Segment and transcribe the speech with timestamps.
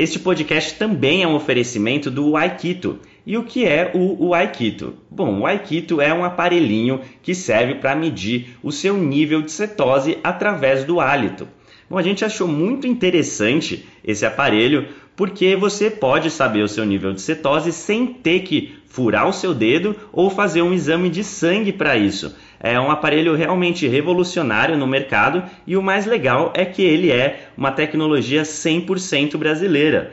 [0.00, 3.00] Este podcast também é um oferecimento do Aikito.
[3.26, 4.94] E o que é o, Aikito?
[5.10, 10.16] Bom, o Aikito é um aparelhinho que serve para medir o seu nível de cetose
[10.24, 11.46] através do hálito.
[11.90, 17.12] Bom, a gente achou muito interessante esse aparelho porque você pode saber o seu nível
[17.12, 21.72] de cetose sem ter que furar o seu dedo ou fazer um exame de sangue
[21.72, 22.36] para isso.
[22.58, 27.48] É um aparelho realmente revolucionário no mercado e o mais legal é que ele é
[27.56, 30.12] uma tecnologia 100% brasileira.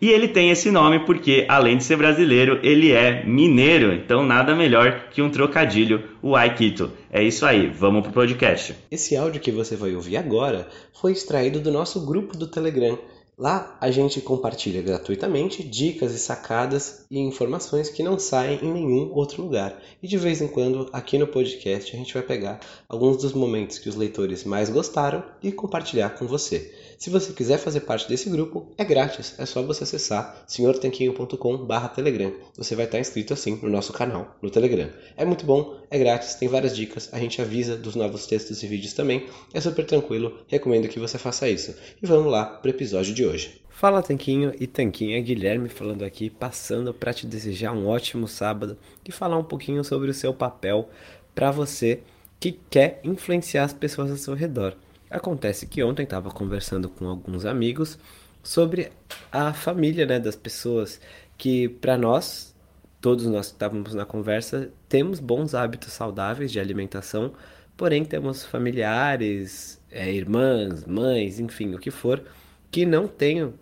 [0.00, 3.92] e ele tem esse nome porque, além de ser brasileiro, ele é mineiro.
[3.92, 6.90] Então, nada melhor que um trocadilho, o Aikito.
[7.10, 8.74] É isso aí, vamos pro podcast.
[8.90, 12.98] Esse áudio que você vai ouvir agora foi extraído do nosso grupo do Telegram.
[13.36, 19.10] Lá a gente compartilha gratuitamente dicas e sacadas e informações que não saem em nenhum
[19.12, 19.76] outro lugar.
[20.00, 23.80] E de vez em quando, aqui no podcast, a gente vai pegar alguns dos momentos
[23.80, 26.72] que os leitores mais gostaram e compartilhar com você.
[27.04, 32.32] Se você quiser fazer parte desse grupo, é grátis, é só você acessar senhortanquinho.com/telegram.
[32.56, 34.88] Você vai estar inscrito assim no nosso canal no Telegram.
[35.14, 38.66] É muito bom, é grátis, tem várias dicas, a gente avisa dos novos textos e
[38.66, 39.26] vídeos também.
[39.52, 41.76] É super tranquilo, recomendo que você faça isso.
[42.02, 43.60] E vamos lá para o episódio de hoje.
[43.68, 49.12] Fala Tanquinho e Tanquinha, Guilherme falando aqui, passando para te desejar um ótimo sábado e
[49.12, 50.88] falar um pouquinho sobre o seu papel
[51.34, 52.00] para você
[52.40, 54.74] que quer influenciar as pessoas ao seu redor.
[55.10, 57.98] Acontece que ontem estava conversando com alguns amigos
[58.42, 58.90] sobre
[59.30, 61.00] a família né, das pessoas
[61.36, 62.54] que, para nós,
[63.00, 67.32] todos nós que estávamos na conversa, temos bons hábitos saudáveis de alimentação,
[67.76, 72.22] porém temos familiares, é, irmãs, mães, enfim, o que for,
[72.70, 73.52] que não têm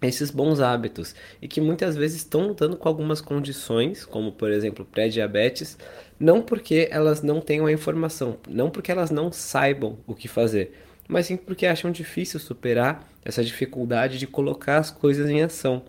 [0.00, 4.84] esses bons hábitos e que muitas vezes estão lutando com algumas condições, como por exemplo
[4.84, 5.76] pré-diabetes,
[6.18, 10.72] não porque elas não tenham a informação, não porque elas não saibam o que fazer,
[11.08, 15.82] mas sim porque acham difícil superar essa dificuldade de colocar as coisas em ação.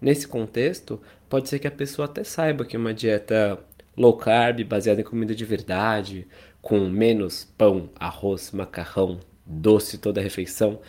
[0.00, 3.58] Nesse contexto, pode ser que a pessoa até saiba que uma dieta
[3.96, 6.26] low carb, baseada em comida de verdade,
[6.60, 10.80] com menos pão, arroz, macarrão, doce toda a refeição,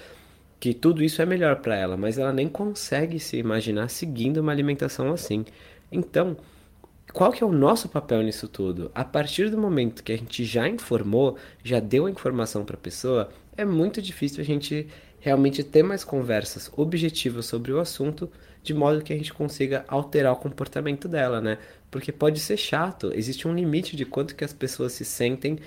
[0.64, 4.54] que tudo isso é melhor para ela, mas ela nem consegue se imaginar seguindo uma
[4.54, 5.44] alimentação assim.
[5.92, 6.38] Então,
[7.12, 8.90] qual que é o nosso papel nisso tudo?
[8.96, 12.80] A partir do momento que a gente já informou, já deu a informação para a
[12.80, 14.88] pessoa, é muito difícil a gente
[15.20, 18.32] realmente ter mais conversas objetivas sobre o assunto,
[18.64, 21.58] de modo que a gente consiga alterar o comportamento dela, né?
[21.92, 25.60] Porque pode ser chato, existe um limite de quanto que as pessoas se sentem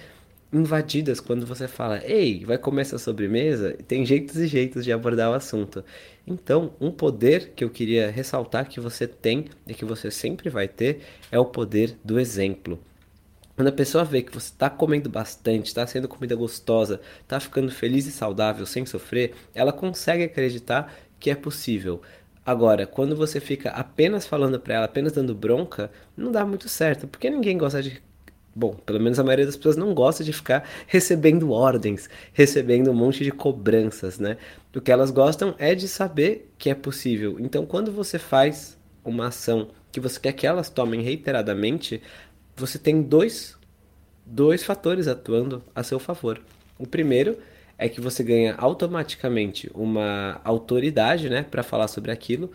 [0.56, 3.76] invadidas quando você fala, ei, vai comer essa sobremesa?
[3.86, 5.84] Tem jeitos e jeitos de abordar o assunto.
[6.26, 10.66] Então, um poder que eu queria ressaltar que você tem e que você sempre vai
[10.66, 11.00] ter
[11.30, 12.80] é o poder do exemplo.
[13.54, 17.70] Quando a pessoa vê que você está comendo bastante, está sendo comida gostosa, está ficando
[17.70, 22.02] feliz e saudável sem sofrer, ela consegue acreditar que é possível.
[22.44, 27.09] Agora, quando você fica apenas falando para ela, apenas dando bronca, não dá muito certo,
[27.09, 28.02] porque ninguém gosta de
[28.58, 32.94] Bom, pelo menos a maioria das pessoas não gosta de ficar recebendo ordens, recebendo um
[32.94, 34.38] monte de cobranças, né?
[34.74, 37.36] O que elas gostam é de saber que é possível.
[37.38, 42.00] Então, quando você faz uma ação que você quer que elas tomem reiteradamente,
[42.56, 43.58] você tem dois,
[44.24, 46.41] dois fatores atuando a seu favor.
[46.78, 47.36] O primeiro
[47.76, 52.50] é que você ganha automaticamente uma autoridade, né, para falar sobre aquilo,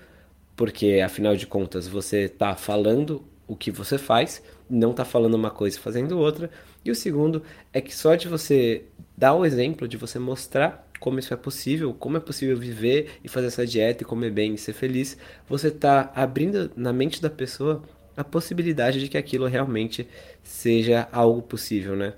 [0.56, 5.52] porque afinal de contas você está falando o que você faz, não está falando uma
[5.52, 6.50] coisa e fazendo outra.
[6.86, 7.44] E o segundo
[7.74, 8.86] é que só de você
[9.18, 13.28] dar o exemplo, de você mostrar como isso é possível, como é possível viver e
[13.28, 15.18] fazer essa dieta e comer bem e ser feliz,
[15.50, 17.84] você está abrindo na mente da pessoa
[18.16, 20.08] a possibilidade de que aquilo realmente
[20.42, 22.14] seja algo possível, né?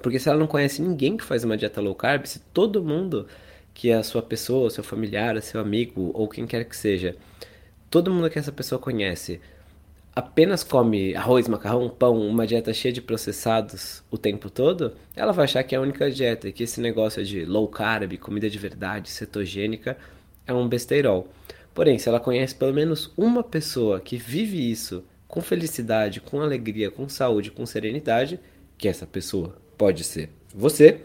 [0.00, 3.26] Porque se ela não conhece ninguém que faz uma dieta low carb, se todo mundo
[3.74, 7.14] que é a sua pessoa, seu familiar, seu amigo ou quem quer que seja,
[7.90, 9.42] todo mundo que essa pessoa conhece
[10.14, 15.44] apenas come arroz, macarrão, pão, uma dieta cheia de processados o tempo todo, ela vai
[15.44, 19.10] achar que é a única dieta, que esse negócio de low carb, comida de verdade,
[19.10, 19.96] cetogênica,
[20.46, 21.28] é um besteirol.
[21.72, 26.90] Porém, se ela conhece pelo menos uma pessoa que vive isso com felicidade, com alegria,
[26.90, 28.38] com saúde, com serenidade,
[28.78, 31.00] que essa pessoa pode ser você,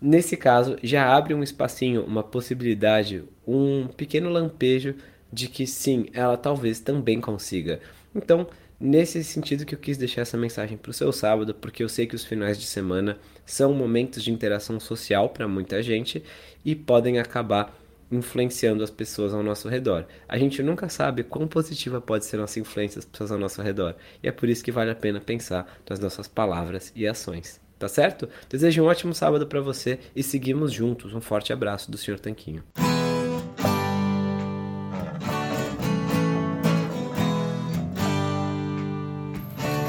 [0.00, 4.96] nesse caso já abre um espacinho, uma possibilidade, um pequeno lampejo
[5.32, 7.80] de que sim, ela talvez também consiga.
[8.14, 8.46] Então,
[8.78, 12.06] nesse sentido que eu quis deixar essa mensagem para o seu sábado, porque eu sei
[12.06, 16.22] que os finais de semana são momentos de interação social para muita gente
[16.64, 17.78] e podem acabar
[18.10, 20.04] influenciando as pessoas ao nosso redor.
[20.28, 23.94] A gente nunca sabe quão positiva pode ser nossa influência das pessoas ao nosso redor,
[24.22, 27.58] e é por isso que vale a pena pensar nas nossas palavras e ações.
[27.78, 28.28] Tá certo?
[28.48, 31.14] Desejo um ótimo sábado para você e seguimos juntos.
[31.14, 32.20] Um forte abraço do Sr.
[32.20, 32.62] Tanquinho.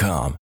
[0.00, 0.34] com.